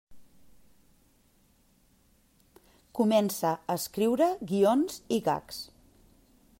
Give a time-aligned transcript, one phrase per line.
[3.01, 5.63] Comença a escriure guions i gags.